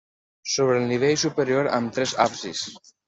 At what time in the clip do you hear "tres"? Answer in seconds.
1.99-2.15